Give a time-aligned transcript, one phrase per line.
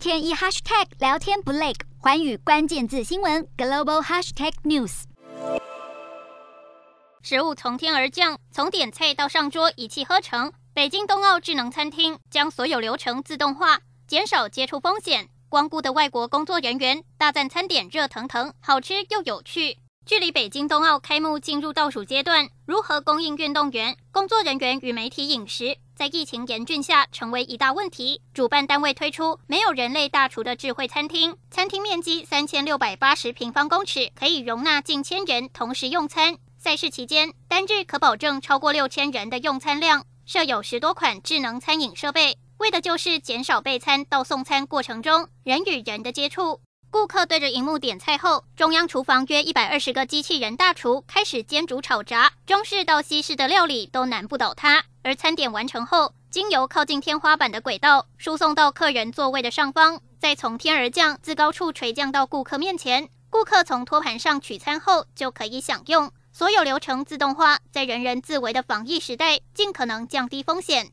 [0.00, 5.02] 天一 hashtag 聊天不累，寰宇关键字新闻 global hashtag news。
[7.20, 10.50] 食物从天而降，从点菜到上桌一气呵成。
[10.72, 15.28] 北京冬奥智能餐厅将所有流程自动化，减少接触风险。
[15.50, 19.76] 光顾的外国工作人员大赞餐点热腾腾，好吃又有趣。
[20.06, 28.22] 距离北京冬奥开幕进入倒数阶段，如何供应运动员、工作人员与媒体饮食，在疫情严峻下成为一大问题。
[28.32, 36.38] 主办单位推出没有人类大厨的智慧餐厅，餐厅面积三千六百八十平方公尺，可以容纳近千人同时用餐。
[36.56, 46.62] 赛事期间，单日可保证超过六千人的用餐量，设有十多款智能餐饮设备，为的就是减少备餐到送餐过程中人与人的接触。
[46.90, 54.82] 顾客对着荧幕点菜后，中央厨房约一百二十个机器人大厨开始煎煮炒炸，中式到西式的料理都难不倒他。
[55.04, 63.08] 而餐点完成后，经由靠近天花板的轨道输送到客人座位的上方，再从天而降，自高处垂降到顾客面前。
[63.30, 66.10] 顾客从托盘上取餐后就可以享用。
[66.32, 70.88] 所有流程自动化，在人人自危的防疫时代，尽可能降低风险。